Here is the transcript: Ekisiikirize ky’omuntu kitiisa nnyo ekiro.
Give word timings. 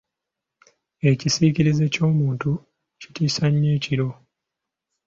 Ekisiikirize 1.09 1.85
ky’omuntu 1.93 2.49
kitiisa 3.01 3.45
nnyo 3.49 3.69
ekiro. 3.77 4.09